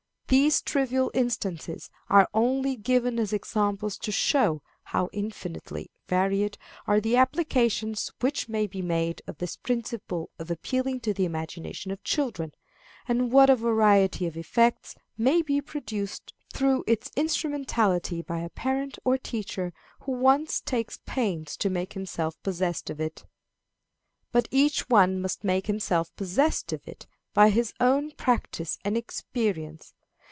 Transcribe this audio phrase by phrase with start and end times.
[0.27, 7.17] These trivial instances are only given as examples to show how infinitely varied are the
[7.17, 12.53] applications which may be made of this principle of appealing to the imagination of children,
[13.09, 18.97] and what a variety of effects may be produced through its instrumentality by a parent
[19.03, 23.25] or teacher who once takes pains to make himself possessed of it.
[24.31, 29.93] But each one must make himself possessed of it by his own practice and experience.